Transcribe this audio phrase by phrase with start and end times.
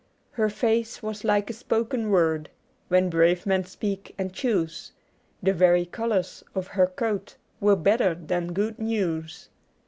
[0.31, 2.49] Her face was like a spoken word
[2.87, 4.93] When brave men speak and choose,
[5.43, 9.49] The very colours of her coat Were better than good news.